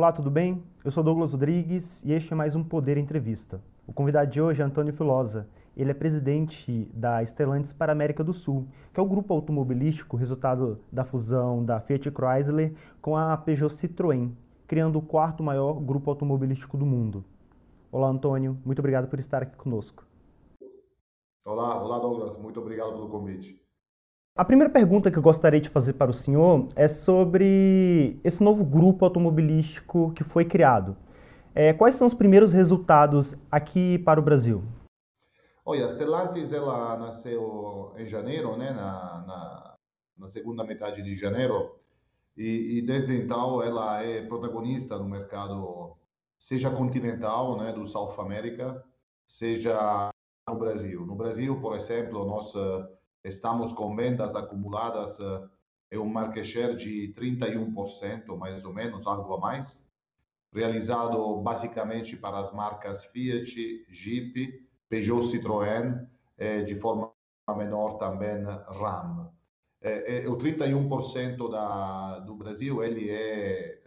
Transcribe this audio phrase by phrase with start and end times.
[0.00, 0.64] Olá, tudo bem?
[0.82, 3.60] Eu sou Douglas Rodrigues e este é mais um Poder Entrevista.
[3.86, 5.46] O convidado de hoje é Antônio Filosa.
[5.76, 10.16] Ele é presidente da Stellantis para a América do Sul, que é o grupo automobilístico
[10.16, 14.30] resultado da fusão da Fiat Chrysler com a Peugeot Citroën,
[14.66, 17.22] criando o quarto maior grupo automobilístico do mundo.
[17.92, 18.56] Olá, Antônio.
[18.64, 20.06] Muito obrigado por estar aqui conosco.
[21.44, 22.38] Olá, olá, Douglas.
[22.38, 23.60] Muito obrigado pelo convite.
[24.36, 28.64] A primeira pergunta que eu gostaria de fazer para o senhor é sobre esse novo
[28.64, 30.96] grupo automobilístico que foi criado.
[31.52, 34.62] É, quais são os primeiros resultados aqui para o Brasil?
[35.66, 39.74] Olha, a Stellantis ela nasceu em janeiro, né, na, na,
[40.16, 41.76] na segunda metade de janeiro,
[42.36, 45.96] e, e, desde então ela é protagonista no mercado,
[46.38, 48.82] seja continental, né, do South America,
[49.26, 50.10] seja
[50.48, 51.04] no Brasil.
[51.04, 52.54] No Brasil, por exemplo, nós
[53.24, 55.18] estamos com vendas acumuladas
[55.90, 59.84] em um market share de 31%, mais ou menos, algo a mais,
[60.52, 66.06] realizado basicamente para as marcas Fiat, Jeep, Peugeot Citroën,
[66.64, 67.12] de forma
[67.56, 69.32] menor também Ram.
[70.28, 73.78] o 31% da, do Brasil ele é,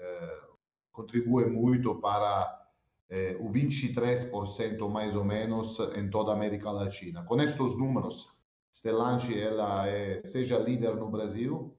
[0.91, 2.61] contribui muito para
[3.39, 7.23] o 23% mais ou menos em toda a América Latina.
[7.23, 8.33] Com estes números,
[8.73, 11.77] Stellantis ela é seja líder no Brasil,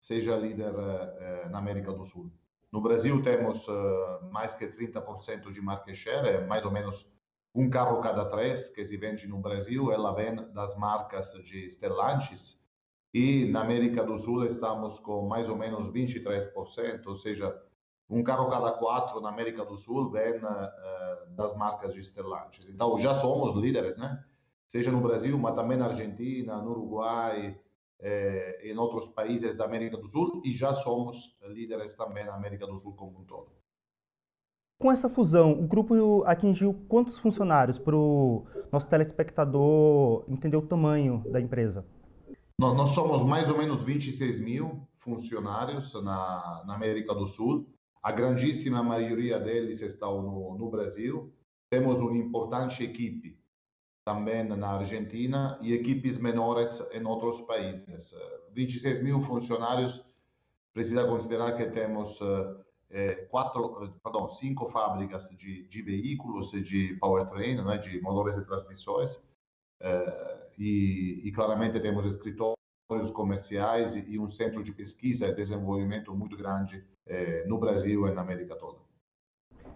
[0.00, 2.30] seja líder uh, na América do Sul.
[2.70, 7.14] No Brasil temos uh, mais que 30% de market share, é mais ou menos
[7.54, 12.60] um carro cada três que se vende no Brasil, ela vem das marcas de Stellantis.
[13.14, 17.56] E na América do Sul estamos com mais ou menos 23%, ou seja,
[18.10, 22.68] um carro cada quatro na América do Sul vem uh, das marcas de Stellantis.
[22.68, 24.22] Então já somos líderes, né?
[24.74, 27.56] Seja no Brasil, mas também na Argentina, no Uruguai,
[28.00, 32.66] eh, em outros países da América do Sul e já somos líderes também na América
[32.66, 33.52] do Sul como um todo.
[34.80, 41.22] Com essa fusão, o grupo atingiu quantos funcionários para o nosso telespectador entender o tamanho
[41.30, 41.86] da empresa?
[42.58, 47.68] Nós, nós somos mais ou menos 26 mil funcionários na, na, América do Sul.
[48.02, 51.32] A grandíssima maioria deles estão no, no Brasil.
[51.70, 53.38] Temos uma importante equipe
[54.04, 58.14] também na Argentina e equipes menores em outros países.
[58.52, 60.04] 26 mil funcionários,
[60.72, 62.20] precisa considerar que temos
[62.90, 69.20] eh, quatro, perdão, cinco fábricas de, de veículos de powertrain, né, de motores e transmissões,
[69.80, 76.36] eh, e, e, claramente temos escritórios comerciais e, um centro de pesquisa e desenvolvimento muito
[76.36, 78.78] grande eh, no Brasil e na América toda.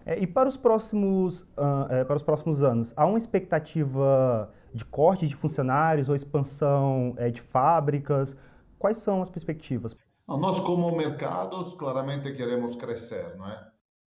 [0.09, 5.27] É, e para os, próximos, uh, para os próximos anos, há uma expectativa de corte
[5.27, 8.35] de funcionários ou expansão é, de fábricas?
[8.79, 9.95] Quais são as perspectivas?
[10.27, 13.67] Nós, como mercados, claramente queremos crescer, não é?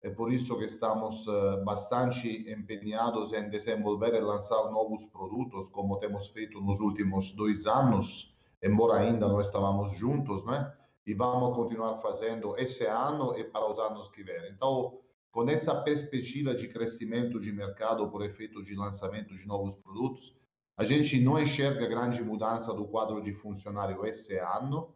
[0.02, 5.98] É por isso que estamos uh, bastante empenhados em desenvolver e lançar novos produtos, como
[5.98, 10.74] temos feito nos últimos dois anos, embora ainda não estávamos juntos, né?
[11.06, 14.50] E vamos continuar fazendo esse ano e para os anos que vêm.
[14.50, 15.03] Então,
[15.34, 20.32] com essa perspectiva de crescimento de mercado por efeito de lançamento de novos produtos,
[20.76, 24.94] a gente não enxerga grande mudança do quadro de funcionário esse ano,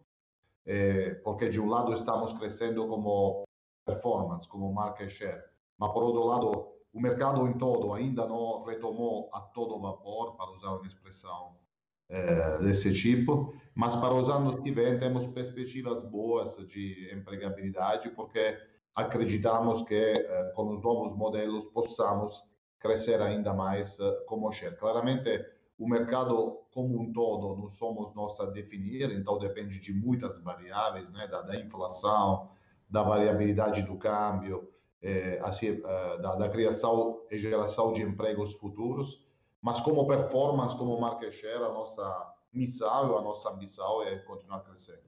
[0.64, 3.42] é, porque de um lado estamos crescendo como
[3.84, 5.42] performance, como market share,
[5.76, 10.52] mas por outro lado o mercado em todo ainda não retomou a todo vapor, para
[10.52, 11.56] usar uma expressão
[12.08, 18.56] é, desse tipo, mas para os anos que vêm temos perspectivas boas de empregabilidade, porque
[18.98, 22.42] acreditamos que eh, com os novos modelos possamos
[22.80, 24.76] crescer ainda mais eh, como share.
[24.76, 25.44] Claramente,
[25.78, 31.10] o mercado como um todo não somos nós a definir, então depende de muitas variáveis,
[31.10, 32.50] né, da, da inflação,
[32.90, 34.68] da variabilidade do câmbio,
[35.00, 39.24] eh, assim, eh, da, da, criação e geração de empregos futuros,
[39.62, 45.06] mas como performance, como market share, a nossa missão, a nossa ambição é continuar crescendo.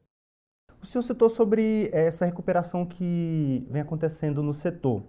[0.83, 5.03] O senhor citou sobre essa recuperação que vem acontecendo no setor.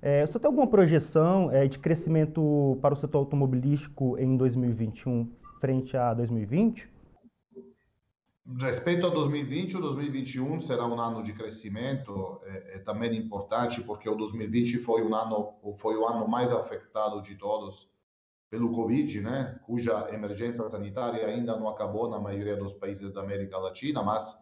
[0.00, 5.28] É, o senhor tem alguma projeção é, de crescimento para o setor automobilístico em 2021
[5.60, 6.88] frente a 2020?
[8.60, 14.08] Respeito a 2020, o 2021 será um ano de crescimento, é, é, também importante porque
[14.08, 17.90] o 2020 foi um ano foi o ano mais afetado de todos
[18.48, 23.58] pelo Covid, né, cuja emergência sanitária ainda não acabou na maioria dos países da América
[23.58, 24.38] Latina, mas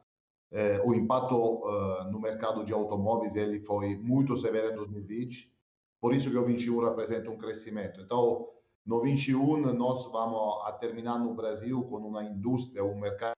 [0.56, 5.52] eh, o impacto uh, no mercado de automóveis ele foi muito severo em 2020,
[6.00, 8.00] por isso que o 21 representa um crescimento.
[8.00, 8.48] Então,
[8.86, 13.34] no 21 nós vamos a terminar no Brasil com uma indústria, um mercado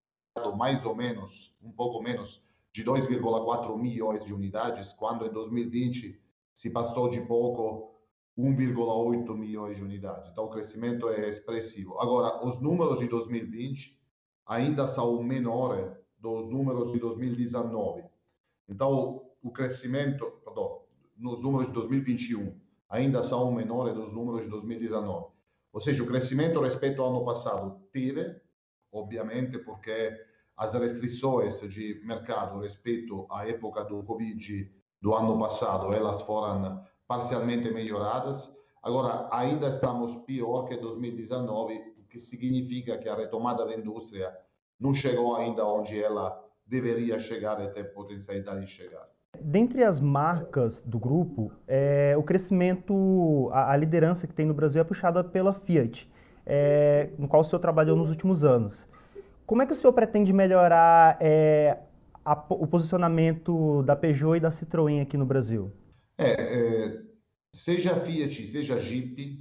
[0.58, 6.20] mais ou menos, um pouco menos de 2,4 milhões de unidades, quando em 2020
[6.54, 7.94] se passou de pouco
[8.36, 10.30] 1,8 milhões de unidades.
[10.30, 11.98] Então, o crescimento é expressivo.
[11.98, 13.98] Agora, os números de 2020
[14.44, 18.04] ainda são menores dos números de 2019.
[18.68, 20.82] Então, o crescimento, perdão,
[21.16, 22.54] nos números de 2021
[22.88, 25.26] ainda são menores dos números de 2019.
[25.72, 28.40] Ou seja, o crescimento respeito ao ano passado teve,
[28.92, 30.16] obviamente, porque
[30.56, 34.72] as restrições de mercado respeito à época do Covid
[35.02, 38.50] do ano passado, elas foram parcialmente melhoradas.
[38.82, 44.34] Agora, ainda estamos pior que 2019, o que significa que a retomada da indústria
[44.78, 49.06] não chegou ainda onde ela deveria chegar e tem potencialidade de chegar.
[49.40, 54.80] Dentre as marcas do grupo, é, o crescimento, a, a, liderança que tem no Brasil
[54.80, 56.10] é puxada pela Fiat,
[56.44, 58.86] é, no qual o senhor trabalhou nos últimos anos.
[59.44, 61.78] Como é que o senhor pretende melhorar é,
[62.24, 65.70] a, o posicionamento da Peugeot e da Citroën aqui no Brasil?
[66.18, 67.02] É, é
[67.54, 69.38] seja Fiat, seja Jeep,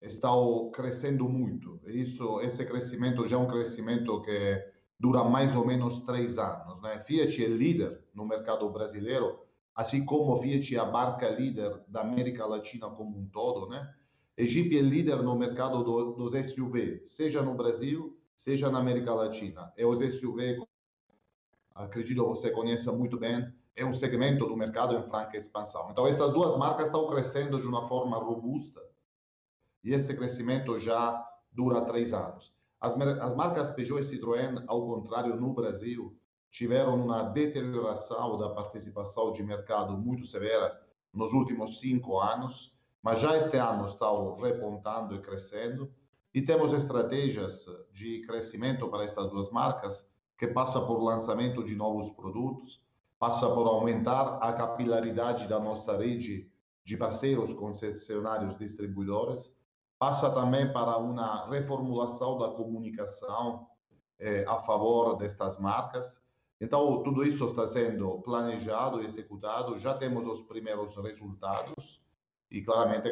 [0.00, 1.80] estão crescendo muito.
[1.86, 4.64] Isso, esse crescimento já é um crescimento que
[4.98, 6.80] dura mais ou menos três anos.
[6.82, 6.98] Né?
[7.00, 9.38] Fiat é líder no mercado brasileiro,
[9.74, 13.68] assim como Fiat é a marca líder da América Latina como um todo.
[13.68, 13.92] Né?
[14.38, 19.72] E é líder no mercado do, dos SUV, seja no Brasil, seja na América Latina.
[19.76, 20.62] E os SUV,
[21.74, 25.88] acredito que você conheça muito bem, é um segmento do mercado em franca expansão.
[25.90, 28.80] Então, essas duas marcas estão crescendo de uma forma robusta
[29.86, 32.52] e esse crescimento já dura três anos.
[32.80, 36.18] As, as marcas Peugeot e Citroën, ao contrário, no Brasil,
[36.50, 40.76] tiveram uma deterioração da participação de mercado muito severa
[41.14, 45.88] nos últimos cinco anos, mas já este ano estão repontando e crescendo.
[46.34, 50.04] E temos estratégias de crescimento para estas duas marcas,
[50.36, 52.84] que passa por lançamento de novos produtos,
[53.20, 56.50] passa por aumentar a capilaridade da nossa rede
[56.84, 59.55] de parceiros concessionários distribuidores,
[59.98, 63.66] passa também para uma reformulação da comunicação
[64.18, 66.20] eh, a favor destas marcas.
[66.60, 72.02] Então, tudo isso está sendo planejado e executado, já temos os primeiros resultados
[72.50, 73.10] e claramente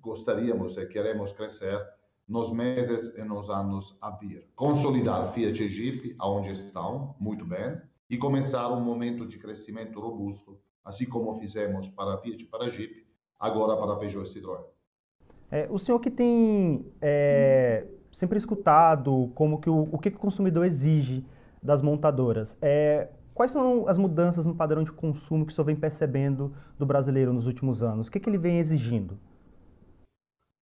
[0.00, 1.84] gostaríamos e queremos crescer
[2.26, 4.48] nos meses e nos anos a vir.
[4.54, 10.60] Consolidar Fiat e Jeep, aonde estão, muito bem, e começar um momento de crescimento robusto,
[10.84, 13.06] assim como fizemos para Fiat e para Jeep,
[13.40, 14.77] agora para Peugeot e Citroën.
[15.50, 20.20] É, o senhor que tem é, sempre escutado como que o, o que, que o
[20.20, 21.24] consumidor exige
[21.62, 25.76] das montadoras, é, quais são as mudanças no padrão de consumo que o senhor vem
[25.76, 28.08] percebendo do brasileiro nos últimos anos?
[28.08, 29.18] O que, que ele vem exigindo?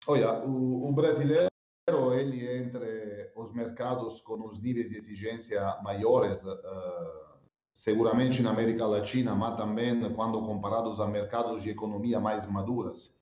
[0.07, 1.49] Olha, o, o brasileiro
[2.15, 7.27] ele entre os mercados com os níveis de exigência maiores uh,
[7.75, 13.16] seguramente na América Latina, mas também quando comparados a mercados de economia mais maduras.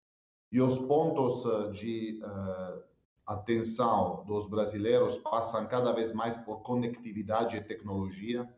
[0.54, 2.80] E os pontos eh, de uh,
[3.26, 8.48] atenção dos brasileiros passam cada vez mais por conectividade e tecnologia.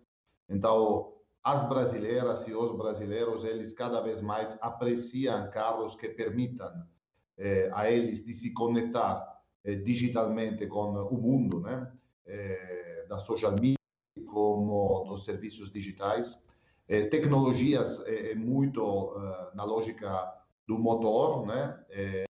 [0.47, 6.71] Então, as brasileiras e os brasileiros, eles cada vez mais apreciam carros que permitam
[7.39, 11.91] eh, a eles de se conectar eh, digitalmente com o mundo, né?
[12.27, 13.79] Eh, da social media,
[14.27, 16.45] como dos serviços digitais.
[16.87, 19.15] É, tecnologias é, muito
[19.55, 20.33] na lógica
[20.67, 21.85] do motor, né?
[21.91, 22.27] É,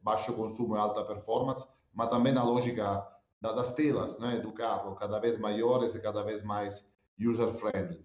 [0.00, 3.06] baixo consumo e alta performance, mas também na lógica
[3.40, 4.38] da, das telas né?
[4.40, 8.02] do carro, cada vez maiores e cada vez mais user-friendly.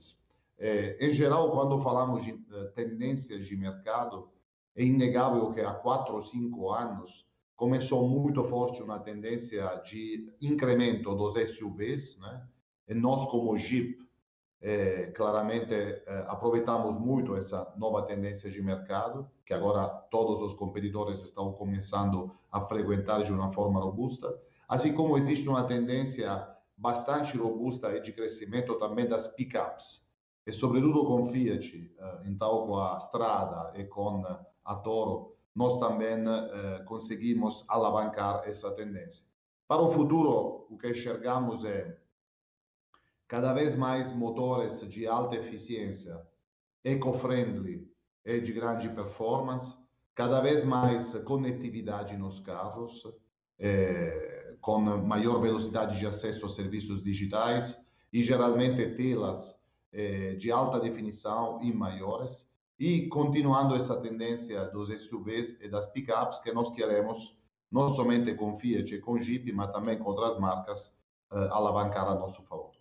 [0.99, 4.29] em geral, quando falamos de uh, tendências de mercado,
[4.75, 11.15] é inegável que há quatro ou cinco anos começou muito forte uma tendência de incremento
[11.15, 12.47] dos SUVs, né?
[12.87, 13.97] E nós, como Jeep,
[14.61, 21.23] é, claramente é, aproveitamos muito essa nova tendência de mercado, que agora todos os competidores
[21.23, 24.27] estão começando a frequentar de uma forma robusta,
[24.67, 30.05] assim como existe uma tendência bastante robusta de crescimento também das pickups,
[30.45, 34.21] e sobretudo com Fiat, então com a Strada e com
[34.65, 36.25] a Toro, nós também
[36.85, 39.25] conseguimos alavancar essa tendência.
[39.65, 41.97] Para o futuro, o que enxergamos é
[43.29, 46.21] cada vez mais motores de alta eficiência,
[46.83, 47.89] eco-friendly
[48.27, 49.73] e de grande performance,
[50.13, 53.07] cada vez mais conectividade nos carros,
[53.57, 57.81] eh, com maior velocidade de acesso a serviços digitais
[58.11, 59.57] e geralmente telas
[59.93, 62.45] eh, de alta definição e maiores,
[62.77, 67.39] e continuando essa tendência dos SUVs e das pickups que nós queremos,
[67.71, 70.93] não somente com Fiat e com Jeep, mas também com outras marcas,
[71.31, 72.76] eh, alavancar a nosso favor.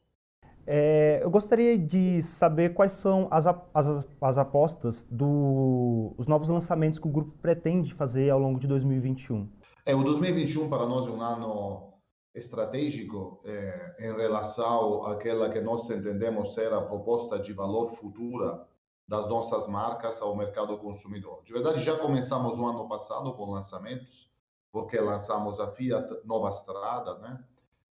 [0.67, 7.07] É, eu gostaria de saber quais são as, as, as apostas dos novos lançamentos que
[7.07, 9.49] o grupo pretende fazer ao longo de 2021.
[9.85, 11.93] É, o 2021 para nós é um ano
[12.35, 18.67] estratégico é, em relação àquela que nós entendemos ser a proposta de valor futura
[19.09, 21.43] das nossas marcas ao mercado consumidor.
[21.45, 24.29] De verdade, já começamos o ano passado com lançamentos,
[24.73, 27.39] porque lançamos a Fiat Nova Strada, né?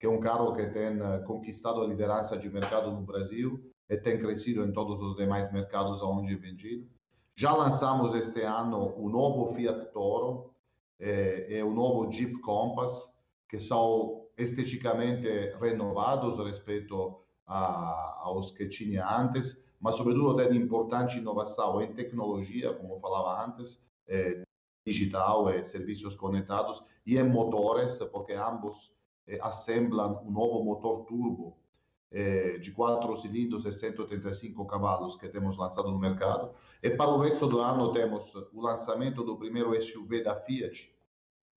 [0.01, 3.95] Que é um carro que tem eh, conquistado a liderança de mercado no Brasil e
[3.95, 6.89] tem crescido em todos os demais mercados onde é vendido.
[7.35, 10.55] Já lançamos este ano o novo Fiat Toro
[10.99, 13.13] e, e o novo Jeep Compass,
[13.47, 15.27] que são esteticamente
[15.59, 22.99] renovados respeito a, aos que tinha antes, mas sobretudo tem importante inovação em tecnologia, como
[22.99, 24.41] falava antes, eh,
[24.83, 28.91] digital e serviços conectados, e em motores, porque ambos
[29.27, 31.57] eh, assemblam um novo motor turbo
[32.11, 36.53] eh, de 4 cilindros e 185 cavalos que temos lançado no mercado.
[36.83, 40.93] E para o resto do ano temos o lançamento do primeiro SUV da Fiat,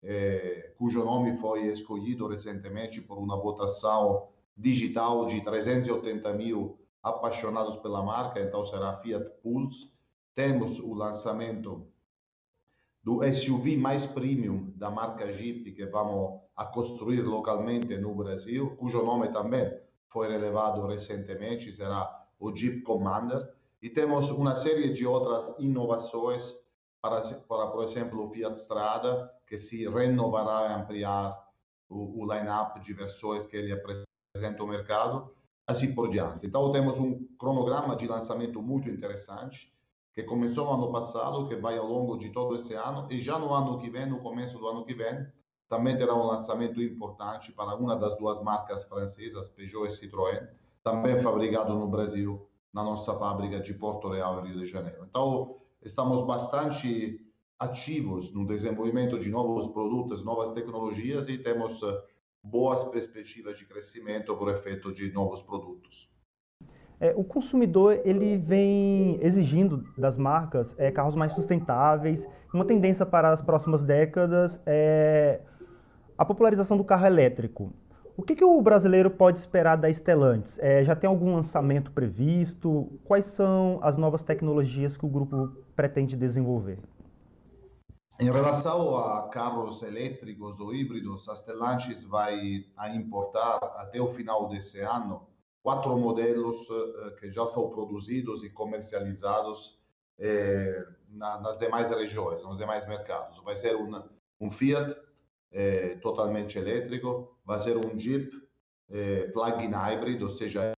[0.02, 8.02] eh, cujo nome foi escolhido recentemente por uma votação digital de 380 mil apaixonados pela
[8.02, 9.92] marca, então será Fiat Pulse.
[10.34, 11.86] Temos o lançamento
[13.02, 19.04] do SUV mais premium da marca Jeep que vamos a construir localmente no Brasil, cujo
[19.04, 19.72] nome também
[20.08, 23.52] foi relevado recentemente, será o Jeep Commander.
[23.82, 26.56] E temos uma série de outras inovações
[27.02, 31.38] para, para por exemplo, o Fiat Strada, que se renovará e ampliar
[31.88, 35.34] o, o line-up de versões que ele apresenta ao mercado,
[35.66, 36.46] assim por diante.
[36.46, 39.70] Então, temos um cronograma de lançamento muito interessante,
[40.14, 43.38] que começou no ano passado, que vai ao longo de todo esse ano, e já
[43.38, 45.26] no ano que vem, no começo do ano que vem,
[45.68, 50.46] também terá um lançamento importante para uma das duas marcas francesas, Peugeot e Citroën,
[50.82, 55.06] também fabricado no Brasil, na nossa fábrica de Porto Real, Rio de Janeiro.
[55.08, 57.20] Então, estamos bastante
[57.58, 62.02] ativos no desenvolvimento de novos produtos, novas tecnologias e temos eh,
[62.42, 66.12] boas perspectivas de crescimento por efeito de novos produtos.
[67.00, 72.26] É, o consumidor ele vem exigindo das marcas é, carros mais sustentáveis.
[72.52, 75.40] Uma tendência para as próximas décadas é
[76.16, 77.72] a popularização do carro elétrico.
[78.16, 80.58] O que, que o brasileiro pode esperar da Stellantis?
[80.60, 83.00] É, já tem algum lançamento previsto?
[83.04, 86.78] Quais são as novas tecnologias que o grupo pretende desenvolver?
[88.20, 94.78] Em relação a carros elétricos ou híbridos, a Stellantis vai importar até o final desse
[94.80, 95.26] ano
[95.60, 99.80] quatro modelos uh, que já são produzidos e comercializados
[100.18, 103.42] eh, na, nas demais regiões, nos demais mercados.
[103.42, 104.00] Vai ser um,
[104.40, 104.94] um Fiat
[105.54, 108.30] eh, totalmente elétrico, vai ser um Jeep
[109.32, 110.72] plug-in hybrid, ou seja,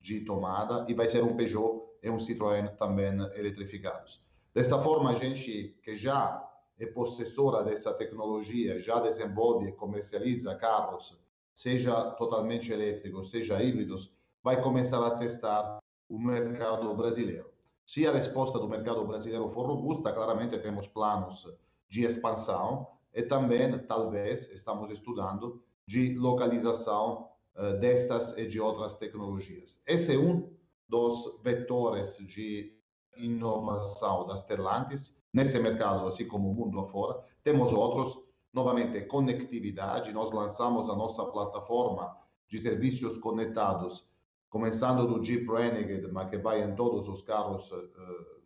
[0.00, 4.22] de tomada, e vai ser um Peugeot e um Citroën também eletrificados.
[4.54, 6.46] Desta forma, a gente que já
[6.78, 11.18] é possessora dessa tecnologia, já desenvolve e comercializa carros
[11.54, 17.48] seja totalmente elétricos, seja híbridos, vai começar a testar o mercado brasileiro.
[17.86, 21.48] Se a resposta do mercado brasileiro for robusta, claramente temos planos
[21.88, 29.80] de expansão e também, talvez, estamos estudando de localização uh, destas e de outras tecnologias.
[29.86, 30.50] Esse é um
[30.88, 32.76] dos vetores de
[33.16, 37.22] inovação das Stellantis nesse mercado, assim como o mundo afora.
[37.42, 38.18] Temos outros
[38.52, 40.12] novamente, conectividade.
[40.12, 42.16] Nós lançamos a nossa plataforma
[42.48, 44.08] de serviços conectados,
[44.48, 47.88] começando do Jeep Renegade, mas que vai em todos os carros uh,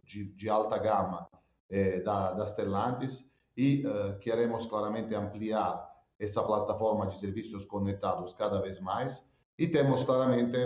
[0.04, 1.28] de, de, alta gama
[1.68, 5.84] eh, da, da Stellantis, e uh, queremos claramente ampliar
[6.16, 9.26] essa plataforma de serviços conectados cada vez mais.
[9.58, 10.56] E temos claramente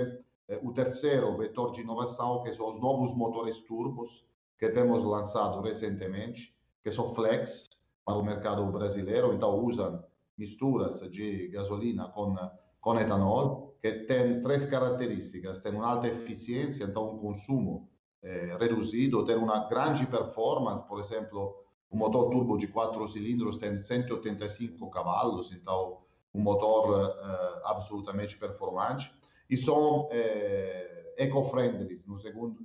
[0.48, 4.26] eh, o terceiro vetor de inovação, que são os novos motores turbos
[4.58, 7.70] que temos lançado recentemente, que são Flex,
[8.04, 10.04] para o mercado brasileiro, então usam
[10.36, 12.36] misturas de gasolina com,
[12.80, 17.88] com etanol, que tem três características: tem uma alta eficiência, então um consumo
[18.22, 21.61] eh, reduzido, tem uma grande performance, por exemplo,
[21.92, 25.98] o motor turbo de quatro cilindros tem 185 cavalos, então
[26.34, 29.12] um motor eh, absolutamente performante,
[29.50, 32.16] e são eh, eco-friendly, no,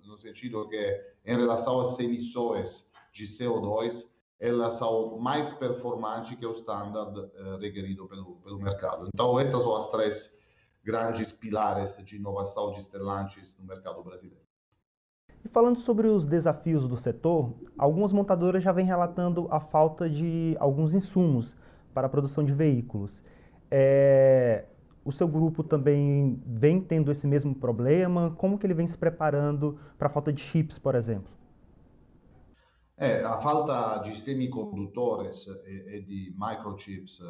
[0.06, 4.08] no sentido que, em relação às emissões de CO2,
[4.40, 9.10] elas são mais performantes que o standard uh, requerido pelo, pelo mercado.
[9.14, 10.32] Então, essas são as três
[10.84, 14.47] grandes pilares de inovação de Stellantis no mercado brasileiro.
[15.44, 20.56] E falando sobre os desafios do setor, algumas montadoras já vêm relatando a falta de
[20.60, 21.56] alguns insumos
[21.94, 23.22] para a produção de veículos.
[23.70, 24.66] É...
[25.06, 28.36] O seu grupo também vem tendo esse mesmo problema?
[28.38, 31.32] Como que ele vem se preparando para a falta de chips, por exemplo?
[33.00, 37.22] É, a falta de semicondutores e, e de microchips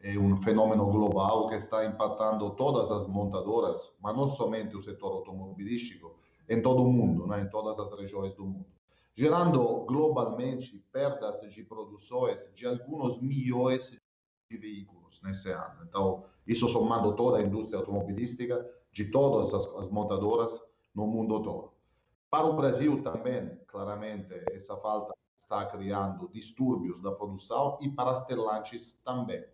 [0.00, 5.12] é um fenômeno global que está impactando todas as montadoras, mas não somente o setor
[5.12, 6.16] automobilístico,
[6.48, 8.66] em todo o mundo, né, em todas as regiões do mundo,
[9.14, 13.96] gerando globalmente perdas de produções de alguns milhões
[14.50, 15.84] de veículos nesse ano.
[15.88, 20.60] Então, isso somando toda a indústria automobilística de todas as, as montadoras
[20.94, 21.72] no mundo todo.
[22.30, 28.20] Para o Brasil também, claramente, essa falta está criando distúrbios da produção e para as
[28.20, 29.44] Stellantis também.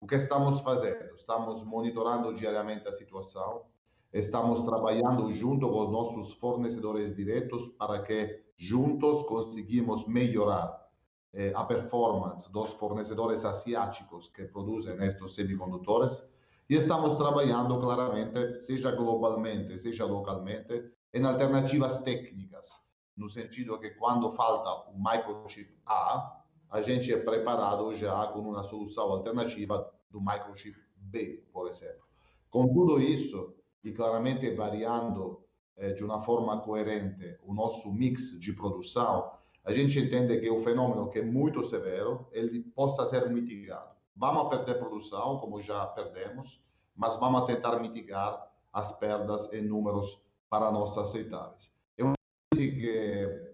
[0.00, 1.14] O que estamos fazendo?
[1.14, 3.64] Estamos monitorando diariamente a situação,
[4.12, 10.88] estamos trabalhando junto com os nossos fornecedores diretos para que juntos conseguimos melhorar
[11.32, 16.22] eh, a performance dos fornecedores asiáticos que produzem estes semicondutores
[16.68, 20.84] e estamos trabalhando claramente, seja globalmente, seja localmente,
[21.14, 22.68] em alternativas técnicas,
[23.16, 28.62] no sentido que quando falta um microchip A, a gente é preparado já com uma
[28.62, 32.04] solução alternativa do microchip B, por exemplo.
[32.50, 33.54] Com tudo isso,
[33.84, 35.42] e claramente variando
[35.76, 39.30] eh, de uma forma coerente o nosso mix de produção,
[39.64, 43.90] a gente entende que um fenômeno que é muito severo, ele possa ser mitigado.
[44.16, 46.60] Vamos perder produção, como já perdemos,
[46.96, 50.20] mas vamos tentar mitigar as perdas em números
[50.50, 51.70] para nós aceitáveis.
[51.96, 52.14] É uma
[52.52, 53.48] crise que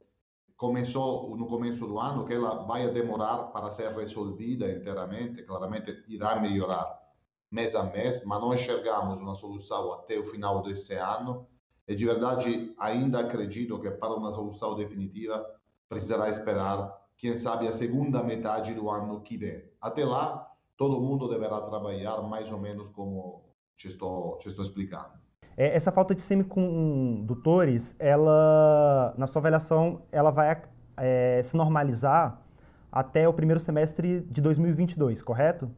[0.56, 6.40] começou no começo do ano, que ela vai demorar para ser resolvida inteiramente, claramente irá
[6.40, 7.03] melhorar
[7.54, 11.46] mês a mês, mas não enxergamos uma solução até o final desse ano.
[11.86, 15.46] E de verdade, ainda acredito que para uma solução definitiva
[15.88, 19.62] precisará esperar, quem sabe, a segunda metade do ano que vem.
[19.80, 23.44] Até lá, todo mundo deverá trabalhar mais ou menos como
[23.76, 25.12] te estou, te estou explicando.
[25.56, 30.60] É, essa falta de semicondutores, ela, na sua avaliação, ela vai
[30.96, 32.42] é, se normalizar
[32.90, 35.70] até o primeiro semestre de 2022, correto?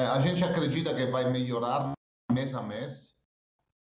[0.00, 1.92] É, a gente acredita que vai melhorar
[2.32, 3.14] mês a mês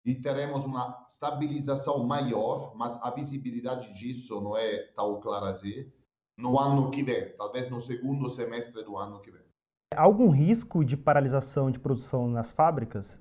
[0.05, 5.89] e teremos uma estabilização maior, mas a visibilidade disso não é tão clara assim
[6.37, 9.45] no ano que vem, talvez no segundo semestre do ano que vem.
[9.95, 13.17] Há algum risco de paralisação de produção nas fábricas?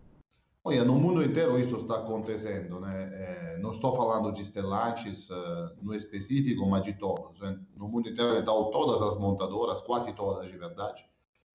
[0.64, 3.08] Olha, no mundo inteiro isso está acontecendo, né?
[3.12, 7.38] É, não estou falando de Stellantis uh, no específico, mas de todos.
[7.38, 7.56] Né?
[7.76, 11.08] No mundo inteiro, então, todas as montadoras, quase todas de verdade,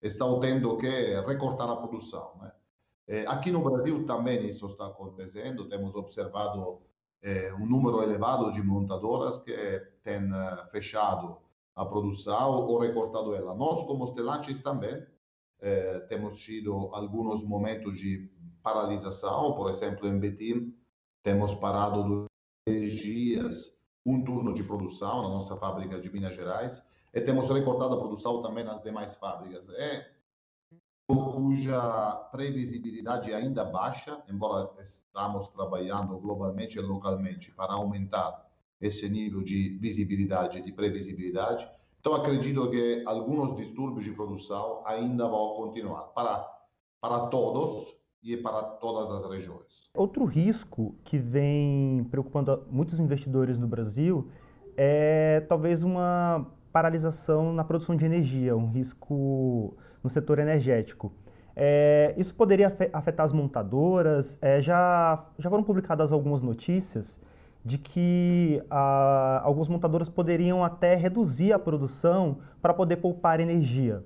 [0.01, 0.89] estão tendo que
[1.21, 2.31] recortar a produção.
[2.41, 2.51] Né?
[3.07, 5.67] É, aqui no Brasil também isso está acontecendo.
[5.67, 6.81] Temos observado
[7.21, 9.53] é, um número elevado de montadoras que
[10.03, 11.37] têm uh, fechado
[11.75, 13.53] a produção ou recortado ela.
[13.53, 15.05] Nós, como Stellantis, também
[15.59, 18.29] é, temos tido alguns momentos de
[18.63, 19.53] paralisação.
[19.53, 20.75] Por exemplo, em Betim,
[21.23, 22.25] temos parado
[22.67, 26.81] dois dias um turno de produção na nossa fábrica de Minas Gerais
[27.13, 29.67] e temos recortado a produção também nas demais fábricas.
[29.69, 30.11] É
[31.07, 39.77] cuja previsibilidade ainda baixa, embora estamos trabalhando globalmente e localmente para aumentar esse nível de
[39.79, 41.69] visibilidade, de previsibilidade.
[41.99, 46.49] Então, acredito que alguns distúrbios de produção ainda vão continuar para,
[46.99, 49.89] para todos e para todas as regiões.
[49.93, 54.31] Outro risco que vem preocupando muitos investidores no Brasil
[54.77, 61.11] é talvez uma paralisação na produção de energia, um risco no setor energético.
[61.55, 64.37] É, isso poderia afetar as montadoras?
[64.41, 67.19] É, já, já foram publicadas algumas notícias
[67.63, 74.03] de que ah, algumas montadoras poderiam até reduzir a produção para poder poupar energia.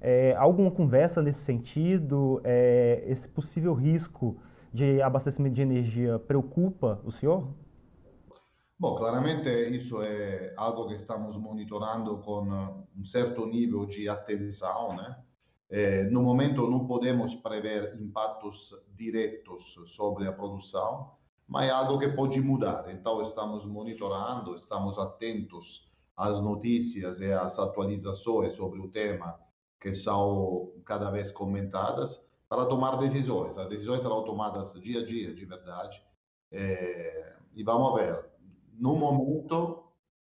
[0.00, 2.42] É, alguma conversa nesse sentido?
[3.06, 4.36] Esse possível risco
[4.72, 7.48] de abastecimento de energia preocupa o senhor?
[8.80, 15.22] Bom, claramente isso é algo que estamos monitorando com um certo nível de atenção, né?
[15.68, 21.12] É, no momento não podemos prever impactos diretos sobre a produção,
[21.46, 22.90] mas é algo que pode mudar.
[22.90, 29.38] Então estamos monitorando, estamos atentos às notícias e às atualizações sobre o tema
[29.78, 33.58] que são cada vez comentadas para tomar decisões.
[33.58, 36.02] As decisões serão tomadas dia a dia, de verdade.
[36.50, 38.29] É, e vamos ver
[38.80, 39.84] no momento,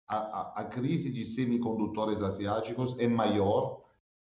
[0.06, 3.82] a, a, crise de semicondutores asiáticos é maior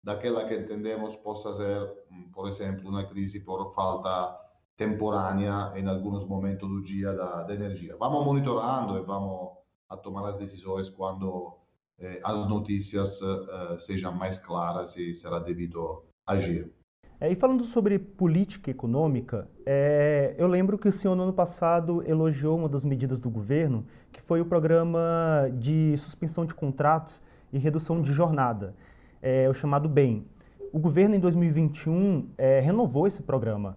[0.02, 4.38] daquela que entendemos possa ser, hum, por exemplo, uma crise por falta
[4.76, 7.96] temporânea em alguns momentos do dia da, da energia.
[7.96, 11.58] Vamos monitorando e vamos a tomar as decisões quando
[11.98, 16.72] eh, as notícias eh, sejam mais claras e será devido agir.
[17.20, 22.02] É, e falando sobre política econômica, é, eu lembro que o senhor no ano passado
[22.06, 27.22] elogiou uma das medidas do governo, que foi o programa de suspensão de contratos
[27.52, 28.74] e redução de jornada,
[29.22, 30.26] é, o chamado BEM.
[30.72, 33.76] O governo, em 2021, é, renovou esse programa.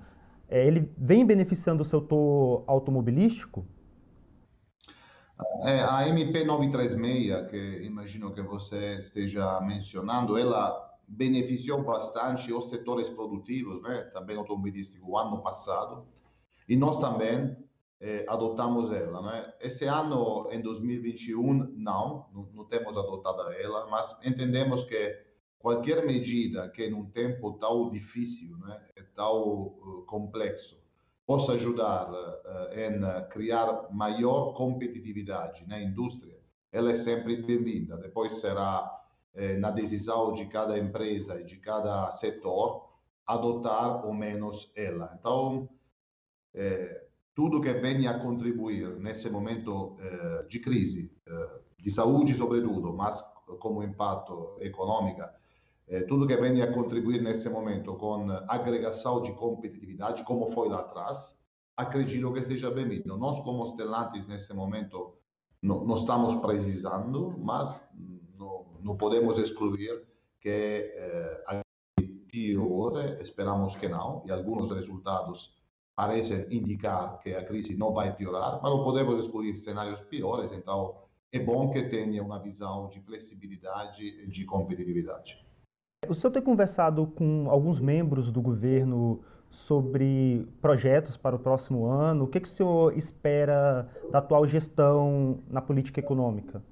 [0.49, 3.65] É, ele vem beneficiando o setor automobilístico?
[5.63, 13.07] É, a MP 936, que imagino que você esteja mencionando, ela beneficiou bastante os setores
[13.07, 16.05] produtivos, né, também automobilístico, o ano passado,
[16.67, 17.55] e nós também
[18.01, 19.21] eh, adotamos ela.
[19.21, 19.53] Né?
[19.61, 25.17] Esse ano, em 2021, não, não, não temos adotado ela, mas entendemos que
[25.57, 28.79] qualquer medida que, num tempo tão difícil, né,
[29.15, 30.77] tão uh, complexo,
[31.25, 36.37] possa ajudar uh, em criar maior competitividade na indústria,
[36.71, 37.97] ela é sempre bem-vinda.
[37.97, 38.96] Depois será
[39.59, 42.89] na decisão de cada empresa e de cada setor
[43.25, 45.15] adotar ou menos ela.
[45.19, 45.69] Então,
[46.55, 52.91] eh, tudo que venha a contribuir nesse momento eh, de crise, eh, de saúde sobretudo,
[52.93, 53.21] mas
[53.59, 55.21] como impacto econômico,
[55.87, 60.79] eh, tudo que venha a contribuir nesse momento com agregação de competitividade, como foi lá
[60.79, 61.37] atrás,
[61.75, 63.15] acredito que seja bem-vindo.
[63.15, 65.13] Nós, como Stellantis, nesse momento,
[65.61, 67.79] não, não estamos precisando, mas
[68.87, 70.01] não podemos excluir
[70.39, 71.61] que eh, a
[72.31, 75.53] pior, esperamos que não, e alguns resultados
[75.93, 80.95] parecem indicar que a crise não vai piorar, mas não podemos excluir cenários piores, então
[81.33, 85.45] é bom que tenha uma visão de flexibilidade e de competitividade.
[86.07, 92.25] O senhor tem conversado com alguns membros do governo sobre projetos para o próximo ano.
[92.25, 96.63] O que, que o senhor espera da atual gestão na política econômica?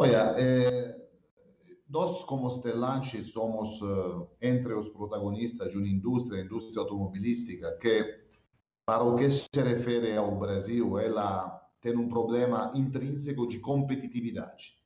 [0.00, 0.96] Olha, é,
[1.88, 8.16] nós como Stellantis somos uh, entre os protagonistas de uma indústria, a indústria automobilística, que
[8.86, 14.76] para o que se refere ao Brasil, ela tem um problema intrínseco de competitividade.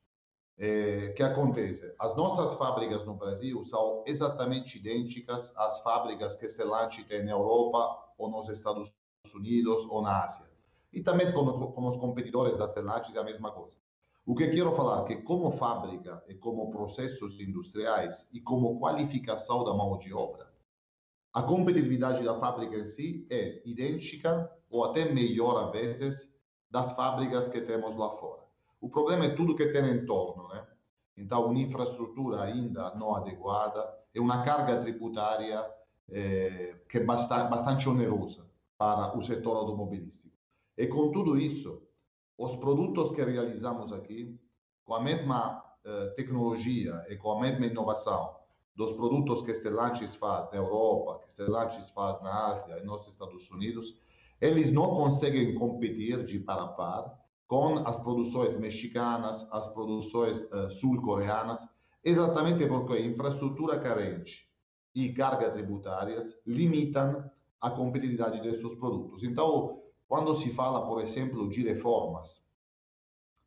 [0.57, 1.93] É, que acontece?
[1.99, 8.15] As nossas fábricas no Brasil são exatamente idênticas às fábricas que Stellantis tem na Europa
[8.17, 8.95] ou nos Estados
[9.35, 10.47] Unidos ou na Ásia.
[10.91, 13.77] E também com, com os competidores da Stellantis é a mesma coisa.
[14.25, 19.65] O que quero falar é que, como fábrica e como processos industriais e como qualificação
[19.65, 20.49] da mão de obra,
[21.33, 26.31] a competitividade da fábrica em si é idêntica ou até melhor, a vezes,
[26.71, 28.43] das fábricas que temos lá fora.
[28.79, 30.65] O problema é tudo que tem em torno, né?
[31.17, 35.63] Então, uma infraestrutura ainda não adequada e uma carga tributária
[36.09, 40.35] eh, que é bastante, bastante onerosa para o setor automobilístico.
[40.77, 41.81] E com tudo isso,
[42.37, 44.39] os produtos que realizamos aqui,
[44.83, 48.35] com a mesma uh, tecnologia e com a mesma inovação
[48.75, 53.49] dos produtos que Stellantis faz na Europa, que Stellantis faz na Ásia e nos Estados
[53.51, 53.97] Unidos,
[54.41, 60.69] eles não conseguem competir de par a par com as produções mexicanas, as produções uh,
[60.71, 61.59] sul-coreanas,
[62.03, 64.49] exatamente porque infraestrutura carente
[64.95, 67.29] e cargas tributárias limitam
[67.61, 69.23] a competitividade desses produtos.
[69.23, 72.41] Então, quando se fala, por exemplo, de reformas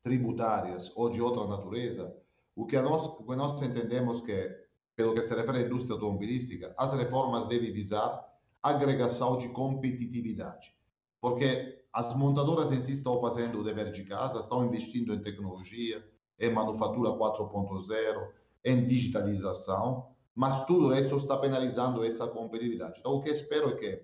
[0.03, 2.15] tributárias ou de outra natureza,
[2.55, 4.49] o que nós, entendemos que,
[4.95, 8.25] pelo que se refere à indústria automobilística, as reformas devem visar
[8.63, 10.73] agregação de competitividade.
[11.21, 16.03] Porque as montadoras em si estão fazendo o dever de casa, estão investindo em tecnologia,
[16.39, 18.29] em manufatura 4.0,
[18.63, 22.99] em digitalização, mas tudo isso está penalizando essa competitividade.
[22.99, 24.03] Então, o que espero é que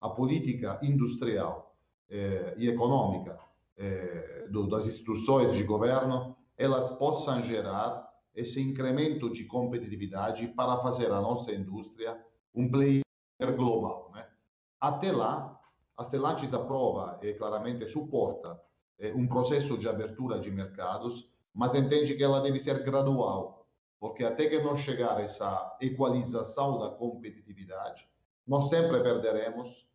[0.00, 1.69] a política industrial
[2.10, 3.38] eh, e econômica
[3.76, 11.10] eh, do, das instituições de governo, elas possam gerar esse incremento de competitividade para fazer
[11.12, 12.18] a nossa indústria
[12.54, 13.02] um player
[13.56, 14.10] global.
[14.14, 14.26] Né?
[14.80, 15.58] Até lá,
[15.96, 18.60] a Stellantis aprova e claramente suporta
[18.98, 23.66] eh, um processo de abertura de mercados, mas entende que ela deve ser gradual,
[23.98, 28.08] porque até que não chegar essa equalização da competitividade,
[28.46, 29.89] nós sempre perderemos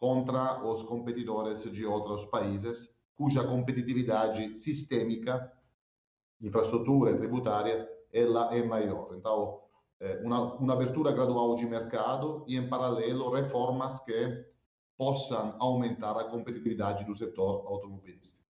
[0.00, 5.52] contra os competidores de outros países cuja competitividade sistêmica,
[6.40, 9.14] infraestrutura e tributária, ela é maior.
[9.14, 9.60] Então,
[10.22, 14.44] uma, uma abertura gradual de mercado e, em paralelo, reformas que
[14.96, 18.40] possam aumentar a competitividade do setor automobilístico.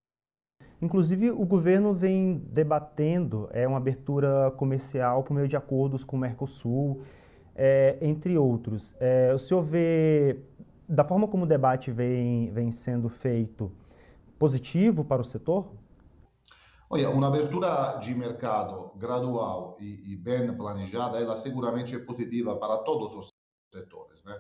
[0.81, 6.21] Inclusive, o governo vem debatendo é, uma abertura comercial por meio de acordos com o
[6.21, 7.03] Mercosul,
[7.55, 8.95] é, entre outros.
[8.99, 10.39] É, o senhor vê
[10.91, 13.71] da forma como o debate vem, vem sendo feito,
[14.37, 15.71] positivo para o setor?
[16.89, 22.79] Olha, uma abertura de mercado gradual e, e bem planejada, ela seguramente é positiva para
[22.79, 23.29] todos os
[23.73, 24.37] setores, né?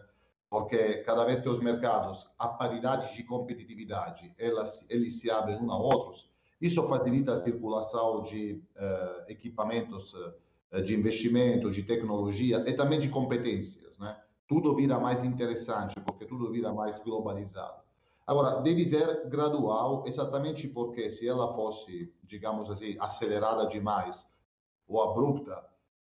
[0.49, 5.71] Porque cada vez que os mercados, a paridade de competitividade, elas, eles se abrem um
[5.71, 6.29] a outros,
[6.61, 13.09] isso facilita a circulação de uh, equipamentos uh, de investimento, de tecnologia e também de
[13.09, 14.21] competências, né?
[14.51, 17.85] Tudo vira mais interessante porque tudo vira mais globalizado.
[18.27, 24.29] Agora, deve ser gradual, exatamente porque se ela fosse, digamos assim, acelerada demais
[24.89, 25.57] ou abrupta,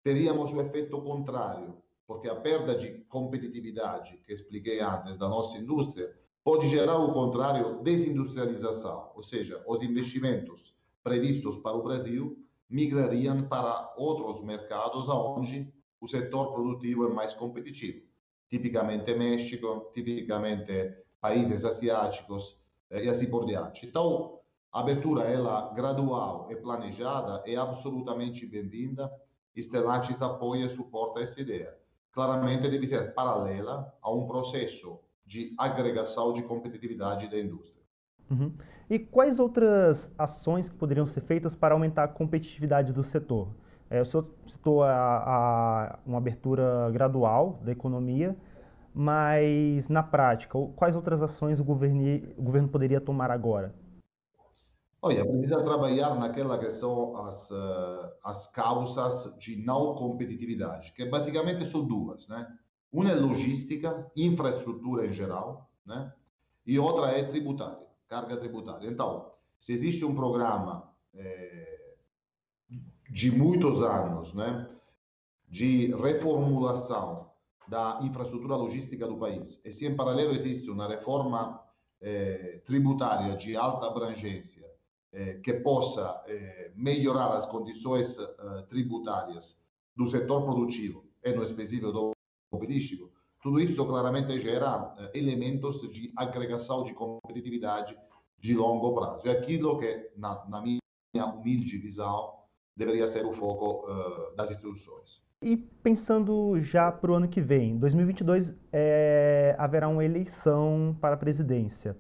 [0.02, 6.12] teríamos o efeito contrário, porque a perda de competitividade que expliquei antes da nossa indústria
[6.44, 12.36] pode gerar o contrário, desindustrialização, ou seja, os investimentos previstos para o Brasil
[12.68, 18.12] migrariam para outros mercados onde o setor produtivo é mais competitivo,
[18.54, 22.62] tipicamente México, tipicamente países asiáticos
[22.92, 23.88] eh, e assim por diante.
[23.88, 24.38] Então,
[24.72, 29.12] a abertura ela gradual e planejada é absolutamente bem-vinda.
[29.58, 31.76] Stellantis apoia e suporta essa ideia.
[32.12, 37.82] Claramente deve ser paralela a um processo de agregação de competitividade da indústria.
[38.30, 38.54] Uhum.
[38.88, 43.50] E quais outras ações que poderiam ser feitas para aumentar a competitividade do setor?
[43.94, 48.36] É, o senhor citou a, a, uma abertura gradual da economia,
[48.92, 52.02] mas, na prática, quais outras ações o governo,
[52.36, 53.72] o governo poderia tomar agora?
[55.00, 61.64] Olha, precisa trabalhar naquela que são as, uh, as causas de não competitividade, que basicamente
[61.64, 62.48] são duas, né?
[62.92, 66.12] Uma é logística, infraestrutura em geral, né?
[66.66, 68.90] E outra é tributária, carga tributária.
[68.90, 71.73] Então, se existe um programa é,
[73.14, 74.68] de muitos anos, né?
[75.48, 77.30] De reformulação
[77.68, 79.62] da infraestrutura logística do país.
[79.64, 81.62] E se em paralelo existe uma reforma
[82.02, 84.66] eh, tributária de alta abrangência
[85.12, 88.18] eh, que possa eh, melhorar as condições
[88.68, 89.56] tributárias
[89.96, 92.14] do setor produtivo e no específico do
[92.52, 93.12] automobilístico,
[93.44, 97.96] tudo isso claramente gera elementos de agregação de competitividade
[98.40, 99.28] de longo prazo.
[99.28, 102.43] É aquilo que, na, na minha humilde visão,
[102.76, 103.86] deveria ser o foco
[104.36, 105.22] das instituições.
[105.44, 111.18] E pensando já para o ano que vem, 2022 é, haverá uma eleição para a
[111.18, 111.98] presidência.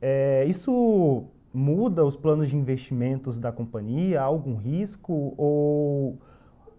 [0.00, 4.20] É, isso muda os planos de investimentos da companhia?
[4.20, 5.32] Há algum risco?
[5.38, 6.18] Ou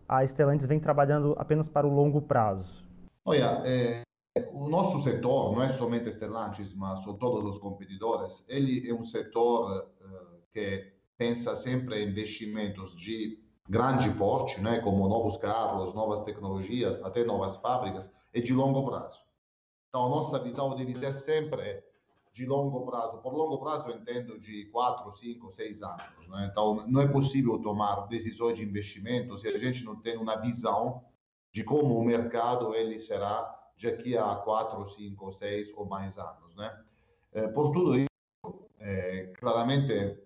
[0.08, 2.88] a Stellantis vem trabalhando apenas para o longo prazo?
[3.26, 4.04] Olha, é,
[4.54, 9.04] o nosso setor, não é somente Stellantis, mas são todos os competidores, ele é um
[9.04, 16.22] setor uh, que pensa sempre em investimentos de grande porte, né, como novos carros, novas
[16.22, 19.20] tecnologias, até novas fábricas, é de longo prazo.
[19.90, 21.84] Então, a nossa visão deve ser sempre
[22.32, 23.18] de longo prazo.
[23.18, 26.28] Por longo prazo, eu entendo de 4, 5, 6 anos.
[26.28, 26.48] Né?
[26.52, 31.04] Então, não é possível tomar decisões de investimento se a gente não tem uma visão
[31.52, 36.56] de como o mercado ele será daqui a 4, 5, 6 ou mais anos.
[36.56, 36.80] Né?
[37.34, 38.08] É, por tudo isso,
[38.80, 40.20] é, claramente,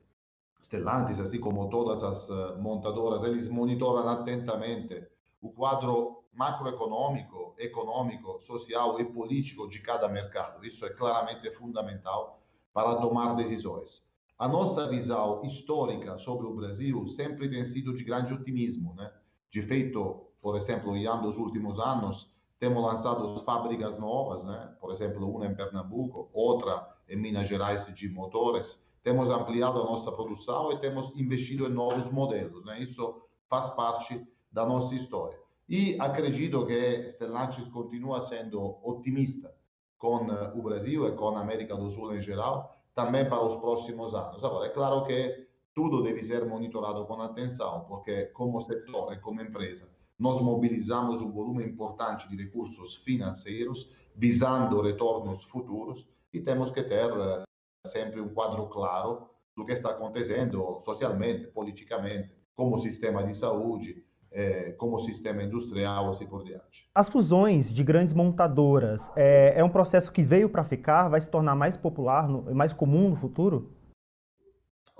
[0.62, 5.08] Stellantis, assim como todas as eh, montadoras, eles monitoram atentamente
[5.42, 10.64] o quadro macroeconômico, econômico, social e político de cada mercado.
[10.66, 12.42] Isso é claramente fundamental
[12.74, 14.08] para tomar decisões.
[14.38, 19.12] A nossa visão histórica sobre o Brasil sempre tem sido de grande otimismo, né?
[19.50, 24.74] De feito, por exemplo, em dos últimos anos, temos lançado fábricas novas, né?
[24.80, 30.12] Por exemplo, uma em Pernambuco, outra em Minas Gerais de motores temos ampliado a nossa
[30.12, 32.64] produção e temos investido em novos modelos.
[32.66, 32.82] Né?
[32.82, 35.40] Isso faz parte da nossa história.
[35.68, 39.54] E acredito que Stellantis continua sendo otimista
[39.98, 43.56] com eh, o Brasil e com a América do Sul em geral, também para os
[43.56, 44.44] próximos anos.
[44.44, 49.42] Agora, é claro que tudo deve ser monitorado com atenção, porque como setor e como
[49.42, 56.84] empresa, nós mobilizamos um volume importante de recursos financeiros visando retornos futuros e temos que
[56.84, 57.44] ter eh,
[57.86, 64.72] sempre um quadro claro do que está acontecendo socialmente, politicamente, como sistema de saúde, é,
[64.74, 66.90] como sistema industrial, assim por diante.
[66.96, 71.30] As fusões de grandes montadoras é, é um processo que veio para ficar, vai se
[71.30, 73.72] tornar mais popular, mais comum no futuro?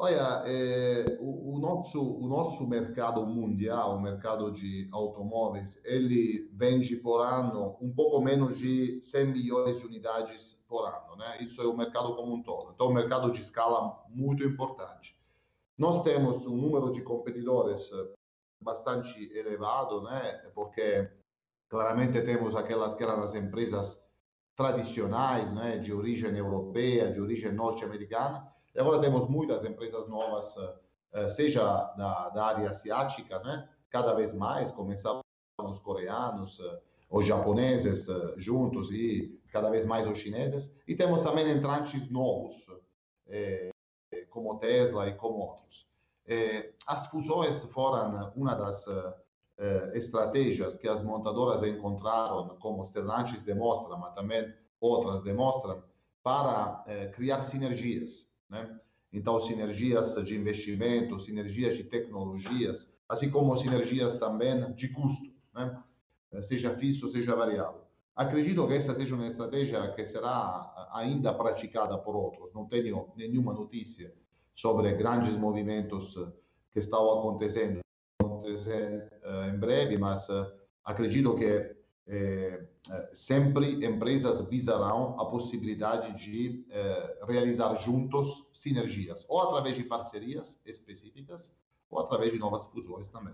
[0.04, 6.96] Olha, é, o, o, nosso, o nosso mercado mundial, o mercado de automóveis, ele vende
[6.96, 11.38] por ano um pouco menos de 100 milhões de unidades por ano, né?
[11.40, 12.72] Isso é o mercado como um todo.
[12.74, 15.16] Então, é um mercado de escala muito importante.
[15.78, 17.92] Nós temos um número de competidores
[18.60, 20.32] bastante elevado, né?
[20.56, 21.12] Porque
[21.70, 24.04] claramente temos aquelas que eram as empresas
[24.56, 25.78] tradicionais, né?
[25.78, 30.56] De origem europeia, de origem norte-americana, e agora temos muitas empresas novas
[31.30, 31.64] seja
[31.98, 33.68] da, da área asiática, né?
[33.90, 35.22] cada vez mais começaram
[35.62, 36.62] os coreanos,
[37.10, 38.08] os japoneses
[38.38, 40.74] juntos e cada vez mais os chineses.
[40.88, 42.66] E temos também entrantes novos,
[44.30, 45.88] como Tesla e como outros.
[46.88, 48.86] as fusões foram uma das
[49.94, 55.84] estratégias que as montadoras encontraram, como Stellantis demonstra, mas também outras demonstram,
[56.24, 58.31] para criar sinergias.
[58.52, 58.80] Né?
[59.14, 65.82] Então, sinergias de investimento, sinergias de tecnologias, assim como sinergias também de custo, né?
[66.42, 67.82] seja fixo, seja variável.
[68.16, 72.54] Acredito que essa seja uma estratégia que será ainda praticada por outros.
[72.54, 74.14] Não tenho nenhuma notícia
[74.54, 76.14] sobre grandes movimentos
[76.72, 77.80] que estão acontecendo,
[78.20, 79.10] acontecendo
[79.54, 80.28] em breve, mas
[80.84, 81.76] acredito que
[82.08, 82.66] eh,
[83.14, 91.54] sempre empresas visarão a possibilidade de eh, realizar juntos sinergias, ou através de parcerias específicas,
[91.90, 93.34] ou através de novas fusões também.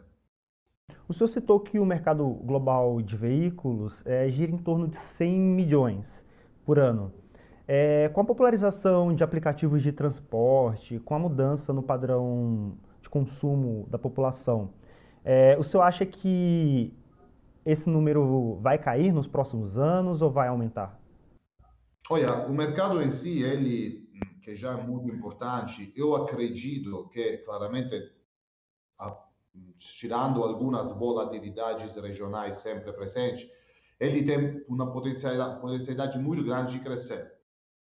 [1.08, 5.40] O senhor citou que o mercado global de veículos é, gira em torno de 100
[5.40, 6.26] milhões
[6.66, 7.14] por ano.
[7.68, 13.86] É, com a popularização de aplicativos de transporte, com a mudança no padrão de consumo
[13.90, 14.72] da população,
[15.24, 16.94] é, o senhor acha que
[17.68, 20.98] esse número vai cair nos próximos anos ou vai aumentar?
[22.10, 24.08] Olha, o mercado em si, ele
[24.42, 28.14] que já é muito importante, eu acredito que claramente
[29.78, 33.50] tirando algumas volatilidades regionais sempre presentes,
[34.00, 37.34] ele tem uma potencialidade, potencialidade muito grande de crescer.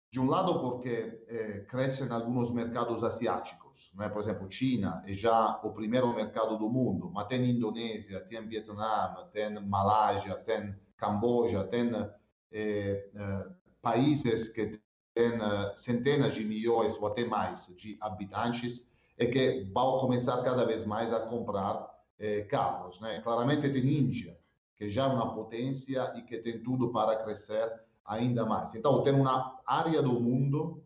[0.08, 3.61] De um lado, porque eh, cresce em alguns mercados asiáticos,
[3.94, 4.08] né?
[4.08, 9.14] por exemplo, China é já o primeiro mercado do mundo, mas tem Indonésia, tem Vietnã,
[9.32, 11.90] tem Malásia, tem Camboja, tem
[12.52, 13.48] eh, eh,
[13.80, 14.80] países que
[15.14, 15.32] têm
[15.74, 21.12] centenas de milhões ou até mais de habitantes e que vão começar cada vez mais
[21.12, 21.90] a comprar
[22.48, 23.00] carros.
[23.00, 23.20] Né?
[23.20, 24.38] Claramente tem Índia,
[24.76, 27.70] que já é uma potência e que tem tudo para crescer
[28.04, 28.74] ainda mais.
[28.74, 30.82] Então, tem uma área do mundo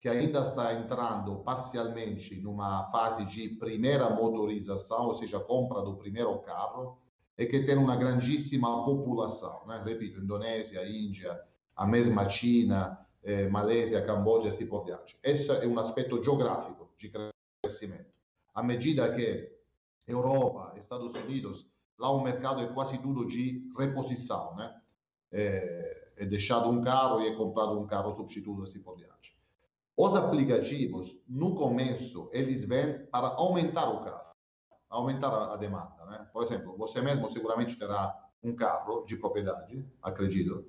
[0.00, 6.38] que ainda está entrando parcialmente numa fase de primeira motorização, ou seja, compra do primeiro
[6.40, 6.98] carro,
[7.38, 9.66] e que tem uma grandíssima população.
[9.66, 9.82] Né?
[9.84, 11.38] Repito, Indonésia, Índia,
[11.74, 15.18] a mesma China, eh, Malésia, Camboja assim por diante.
[15.22, 17.12] Esse é um aspecto geográfico de
[17.62, 18.14] crescimento.
[18.54, 19.52] À medida que
[20.06, 24.74] Europa, Estados Unidos, lá o mercado é quase tudo de reposição, né?
[25.32, 29.35] É, é deixado um carro e é comprado um carro substituto assim por diante.
[29.96, 34.34] Os aplicativos, no começo, eles vêm para aumentar o carro,
[34.90, 36.04] aumentar a, demanda.
[36.04, 36.28] Né?
[36.34, 40.66] Por exemplo, você mesmo seguramente terá um carro de propriedade, acredito.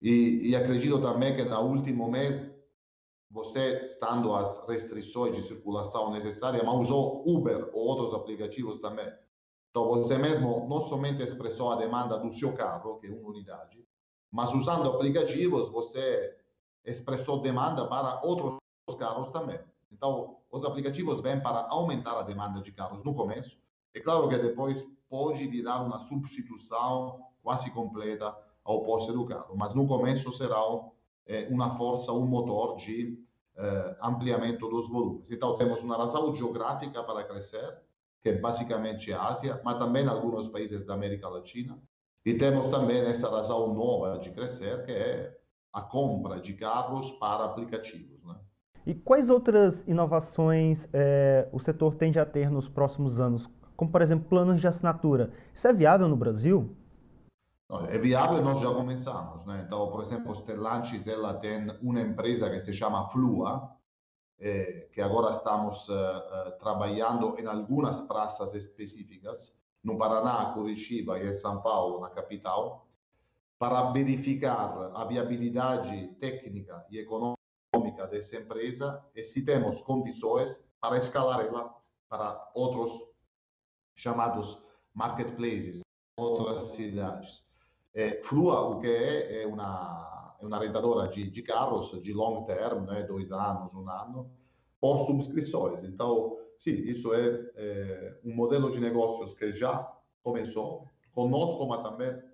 [0.00, 2.42] E, e acredito também que no último mês,
[3.30, 9.12] você, estando as restrições de circulação necessárias, mas usou Uber ou outros aplicativos também.
[9.70, 13.84] Então, você mesmo não somente expressou a demanda do seu carro, que é uma unidade,
[14.32, 16.34] mas usando aplicativos, você
[16.84, 18.58] expressou demanda para outros
[18.98, 19.58] carros também.
[19.90, 23.58] Então, os aplicativos vêm para aumentar a demanda de carros no começo.
[23.94, 29.74] É claro que depois pode virar uma substituição quase completa ao poste do carro, mas
[29.74, 30.60] no começo será
[31.26, 33.18] é, uma força, um motor de
[33.56, 35.30] é, ampliamento dos volumes.
[35.30, 37.78] Então, temos uma razão geográfica para crescer,
[38.22, 41.78] que é basicamente a Ásia, mas também alguns países da América Latina.
[42.24, 45.38] E temos também essa razão nova de crescer, que é
[45.74, 48.24] a compra de carros para aplicativos.
[48.24, 48.36] Né?
[48.86, 53.50] E quais outras inovações é, o setor tende a ter nos próximos anos?
[53.76, 55.32] Como, por exemplo, planos de assinatura.
[55.52, 56.76] Isso é viável no Brasil?
[57.88, 59.44] É viável, nós já começamos.
[59.44, 59.64] Né?
[59.66, 63.74] Então, por exemplo, Stellantis ela tem uma empresa que se chama Flua,
[64.38, 71.32] eh, que agora estamos uh, trabalhando em algumas praças específicas, no Paraná, Curitiba e em
[71.32, 72.83] São Paulo, na capital,
[73.64, 81.40] para verificar a viabilidade técnica e econômica dessa empresa e se temos condições para escalar
[81.40, 81.74] ela
[82.06, 82.92] para outros
[83.96, 84.62] chamados
[84.92, 85.80] marketplaces,
[86.18, 87.48] outras cidades.
[87.94, 92.44] É, Flua, o que é, é uma, é uma rentadora de, de carros de long
[92.44, 94.30] term, né, dois anos, um ano,
[94.78, 95.82] por subscrições.
[95.82, 99.90] Então, sim, isso é, é, um modelo de negócios que já
[100.22, 102.33] começou conosco, mas também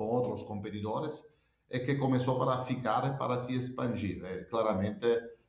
[0.00, 1.22] com outros competidores,
[1.70, 4.24] e que começou para ficar, para se expandir.
[4.24, 5.06] É, claramente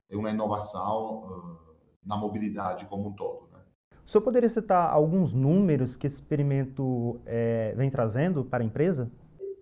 [0.10, 1.58] é uma inovação uh,
[2.06, 3.48] na mobilidade como um todo.
[3.54, 3.62] Né?
[4.06, 9.10] O senhor poderia citar alguns números que esse experimento é, vem trazendo para a empresa?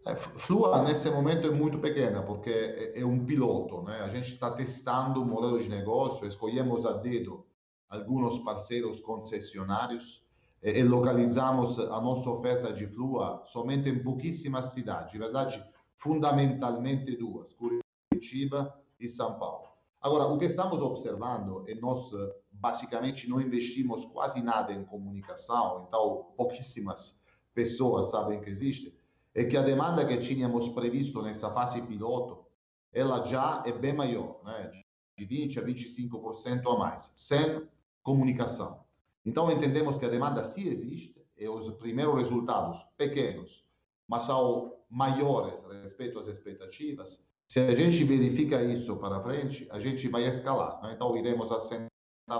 [0.08, 3.84] É, Flua, nesse momento, é muito pequena, porque é, é um piloto.
[3.84, 4.00] Né?
[4.02, 7.46] A gente está testando um modelo de negócio, escolhemos a dedo
[7.88, 10.28] alguns parceiros concessionários
[10.62, 15.64] e, localizamos a nossa oferta de flua somente em pouquíssimas cidades, verdade,
[15.98, 19.68] fundamentalmente duas, Curitiba e São Paulo.
[20.02, 22.12] Agora, o que estamos observando, e nós
[22.52, 27.20] basicamente não investimos quase nada em comunicação, então pouquíssimas
[27.54, 28.98] pessoas sabem que existe,
[29.36, 32.46] é que a demanda que tínhamos previsto nessa fase piloto,
[32.92, 34.72] ela já é bem maior, né?
[35.18, 37.68] de 20% a 25% a mais, sem
[38.02, 38.89] comunicação.
[39.30, 43.64] Então, entendemos que a demanda sim existe, e os primeiros resultados pequenos,
[44.08, 47.24] mas são maiores respeito às expectativas.
[47.48, 50.82] Se a gente verifica isso para frente, a gente vai escalar.
[50.82, 50.94] Né?
[50.96, 51.88] Então, iremos assentar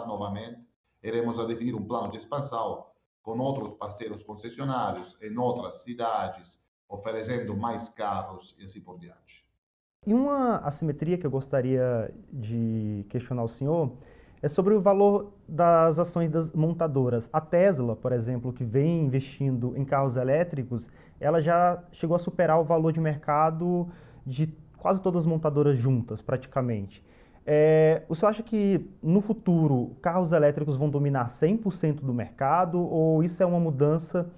[0.08, 0.68] novamente,
[1.04, 2.88] iremos definir um plano de expansão
[3.22, 6.60] com outros parceiros concessionários em outras cidades,
[6.90, 9.48] oferecendo mais carros e assim por diante.
[10.08, 13.96] E uma assimetria que eu gostaria de questionar o senhor
[14.42, 17.30] é sobre o valor das ações das montadoras.
[17.32, 22.60] A Tesla, por exemplo, que vem investindo em carros elétricos, ela já chegou a superar
[22.60, 23.88] o valor de mercado
[24.26, 27.04] de quase todas as montadoras juntas, praticamente.
[27.46, 33.24] É, o senhor acha que no futuro carros elétricos vão dominar 100% do mercado ou
[33.24, 34.30] isso é uma mudança,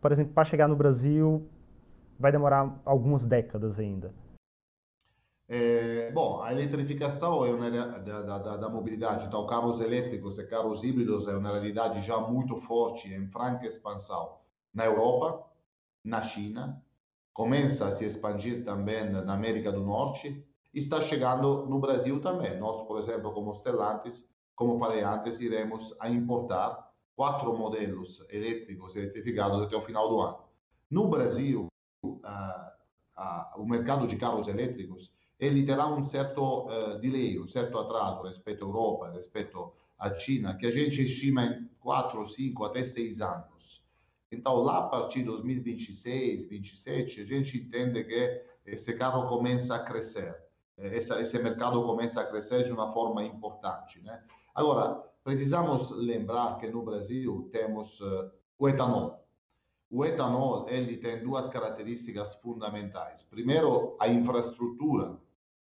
[0.00, 1.46] por exemplo, para chegar no Brasil
[2.20, 4.12] vai demorar algumas décadas ainda?
[5.52, 10.84] É, bom, a eletrificação é uma, da, da, da, mobilidade, então carros elétricos e carros
[10.84, 14.38] híbridos é uma realidade já muito forte, em franca expansão
[14.72, 15.44] na Europa,
[16.04, 16.80] na China,
[17.32, 22.56] começa a se expandir também na América do Norte e está chegando no Brasil também.
[22.56, 24.24] Nós, por exemplo, como Stellantis,
[24.54, 30.44] como falei antes, iremos a importar quatro modelos elétricos eletrificados até o final do ano.
[30.88, 31.66] No Brasil,
[32.04, 38.62] o mercado de carros elétricos ele terá um certo uh, delay, um certo atraso respeito
[38.62, 43.82] à Europa, respeito à China, que a gente estima em 4, 5, até 6 anos.
[44.30, 49.78] Então, lá a partir de 2026, 2027, a gente entende que esse carro começa a
[49.80, 50.36] crescer,
[50.76, 54.00] esse, esse mercado começa a crescer de uma forma importante.
[54.02, 54.22] Né?
[54.54, 59.26] Agora, precisamos lembrar que no Brasil temos uh, o etanol.
[59.90, 63.22] O etanol ele tem duas características fundamentais.
[63.24, 65.18] Primeiro, a infraestrutura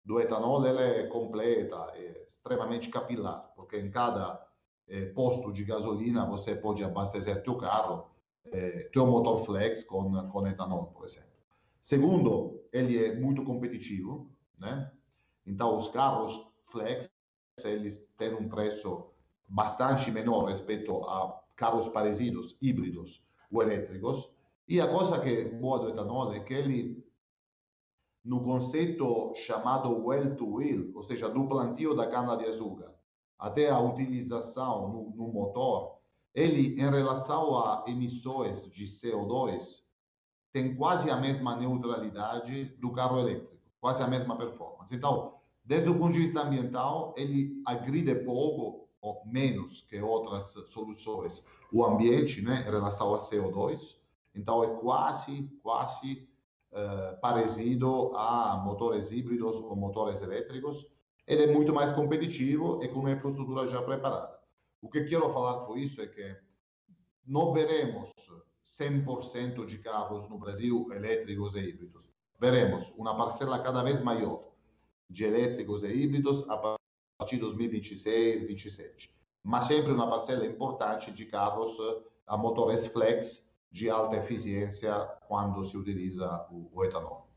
[0.08, 4.42] do etanol ela é completa, é extremamente capilar, porque em cada
[4.88, 8.08] é, posto de gasolina você pode abastecer teu carro,
[8.50, 11.28] é, teu motor flex com, com etanol, por exemplo.
[11.82, 14.90] Segundo, ele é muito competitivo, né?
[15.46, 16.42] Então os carros
[16.72, 17.10] flex
[17.62, 19.10] eles têm um preço
[19.46, 24.30] bastante menor respeito a carros parecidos, híbridos ou elétricos.
[24.66, 27.06] E a coisa que é boa do etanol é que ele
[28.24, 32.98] no conceito chamado well to wheel, ou seja, do plantio da cana-de-açúcar
[33.38, 35.98] até a utilização no, no, motor,
[36.34, 39.84] ele, em relação a emissões de CO2,
[40.52, 44.94] tem quase a mesma neutralidade do carro elétrico, quase a mesma performance.
[44.94, 51.44] Então, desde o ponto de vista ambiental, ele agride pouco ou menos que outras soluções
[51.72, 53.96] o ambiente, né, em relação a CO2.
[54.34, 56.27] Então, é quase, quase
[56.70, 60.86] eh, parecido a motores híbridos ou motores elétricos.
[61.26, 64.38] Ele é muito mais competitivo e com uma infraestrutura já preparada.
[64.82, 66.36] O que quero falar com isso é que
[67.26, 68.12] não veremos
[68.66, 72.08] 100% de carros no Brasil elétricos e híbridos.
[72.38, 74.52] Veremos uma parcela cada vez maior
[75.08, 79.14] de elétricos e híbridos a partir de 2026, 2027.
[79.42, 81.76] Mas sempre uma parcela importante de carros
[82.26, 84.92] a motores flex de alta eficiência
[85.26, 87.28] quando se utiliza o, o etanol.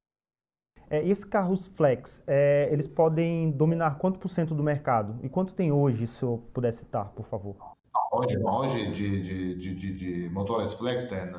[0.90, 5.18] É, esses carros flex, é, eles podem dominar quanto por cento do mercado?
[5.24, 7.56] E quanto tem hoje, se eu puder citar, por favor?
[8.12, 11.32] Hoje, hoje de, de, de, de motores flex tem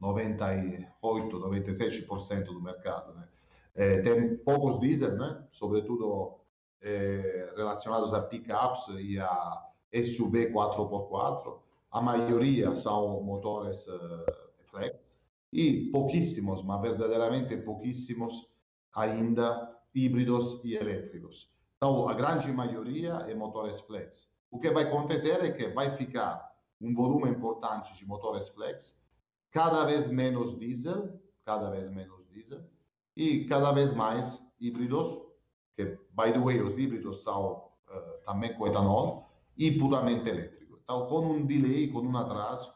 [0.00, 3.14] 98, 97% do mercado.
[3.14, 3.28] Né?
[3.76, 5.44] É, tem poucos diesel, né?
[5.52, 6.40] sobretudo
[6.82, 11.58] é, relacionados a pickups e a SUV 4x4,
[11.96, 14.26] a maioria são motores uh,
[14.66, 15.18] flex
[15.50, 18.50] e pouquíssimos, mas verdadeiramente pouquíssimos
[18.94, 21.50] ainda híbridos e elétricos.
[21.78, 24.28] Então, a grande maioria é motores flex.
[24.50, 29.00] O que vai acontecer é que vai ficar um volume importante de motores flex,
[29.50, 32.62] cada vez menos diesel, cada vez menos diesel,
[33.16, 35.18] e cada vez mais híbridos,
[35.74, 40.65] que, by the way, os híbridos são uh, também com etanol, e puramente elétricos.
[40.88, 42.72] Então, com um delay, com um atraso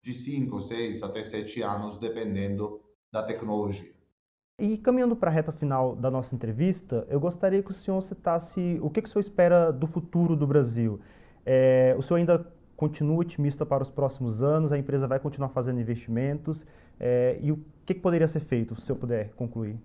[0.00, 2.80] de 5, 6 até 7 anos, dependendo
[3.12, 3.90] da tecnologia.
[4.60, 8.78] E caminhando para a reta final da nossa entrevista, eu gostaria que o senhor citasse
[8.80, 11.00] o que, que o senhor espera do futuro do Brasil.
[11.44, 12.46] É, o senhor ainda
[12.76, 14.72] continua otimista para os próximos anos?
[14.72, 16.64] A empresa vai continuar fazendo investimentos?
[16.98, 19.76] É, e o que, que, poderia ser feito, se eu puder concluir?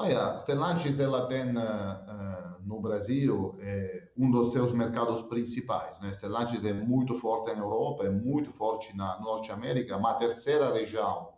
[0.00, 6.00] Olha, Stellantis ela tem uh, no Brasil é, um dos seus mercados principais.
[6.00, 6.10] Né?
[6.14, 10.72] Stellantis é muito forte na Europa, é muito forte na Norte América, mas a terceira
[10.72, 11.34] região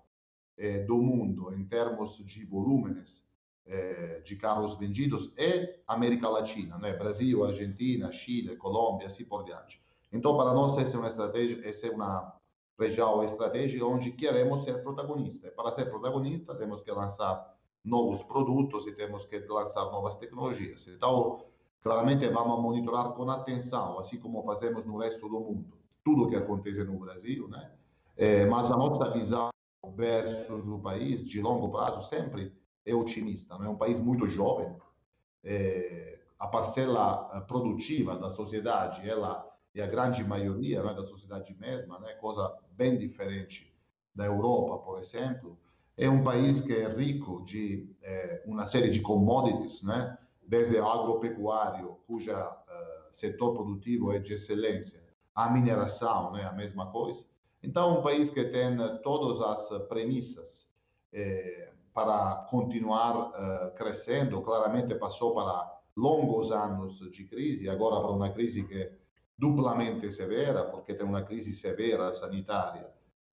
[0.56, 3.24] é, do mundo em termos de volumes
[3.66, 6.92] é, de carros vendidos é América Latina, né?
[6.92, 9.82] Brasil, Argentina, Chile, Colômbia, assim por diante.
[10.12, 12.32] Então, para nós essa é uma estratégia, essa é uma
[12.78, 15.50] região estratégica onde queremos ser protagonista.
[15.50, 17.51] Para ser protagonista, temos que lançar
[17.84, 20.86] novos produtos e temos que lançar novas tecnologias.
[20.86, 21.44] Então,
[21.82, 25.72] claramente vamos monitorar com atenção, assim como fazemos no resto do mundo,
[26.04, 27.72] tudo o que acontece no Brasil, né?
[28.16, 29.50] É, mas a nossa visão
[29.94, 32.52] versus o país de longo prazo sempre
[32.86, 33.58] é otimista.
[33.58, 34.74] Não é um país muito jovem.
[35.42, 41.56] É, a parcela eh, produtiva da sociedade, ela é a grande maioria né, da sociedade
[41.58, 42.14] mesma, né?
[42.14, 43.72] Coisa bem diferente
[44.12, 45.56] da Europa, por exemplo
[45.96, 50.16] é um país que é rico de é, uma série de commodities, né?
[50.42, 55.02] desde agropecuário, cuja uh, setor produtivo é de excelência,
[55.34, 56.44] a mineração, né?
[56.44, 57.24] a mesma coisa.
[57.62, 60.68] Então, um país que tem todas as premissas
[61.12, 68.30] é, para continuar uh, crescendo, claramente passou para longos anos de crise, agora para uma
[68.30, 68.92] crise que é
[69.38, 72.91] duplamente severa, porque tem uma crise severa sanitária,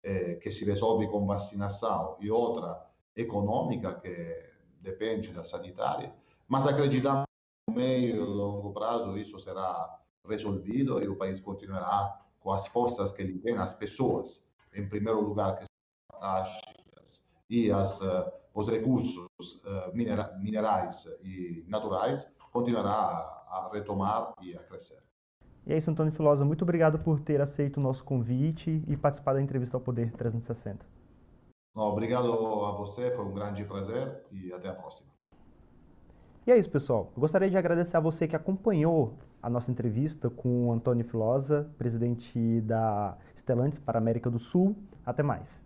[0.05, 0.65] eh, che si
[1.09, 2.87] con vacinação e outra
[3.17, 6.15] econômica que depende da sanitária,
[6.47, 9.99] mas acreditamos que no meio e longo prazo isso será
[10.29, 15.21] resolvido e o país continuará com as forças que ele tem, as pessoas, em primeiro
[15.21, 15.65] lugar, que
[16.13, 16.45] são
[17.49, 22.93] e as, uh, os recursos uh, minera minerais e naturais, continuará
[23.49, 25.04] a retomar e a crescer.
[25.67, 29.35] E é isso, Antônio Filosa, muito obrigado por ter aceito o nosso convite e participar
[29.35, 30.85] da entrevista ao Poder 360.
[31.75, 35.11] Obrigado a você, foi um grande prazer e até a próxima.
[36.47, 37.11] E é isso, pessoal.
[37.17, 41.71] Eu gostaria de agradecer a você que acompanhou a nossa entrevista com o Antônio Filosa,
[41.79, 44.77] presidente da Stellantis para a América do Sul.
[45.05, 45.65] Até mais.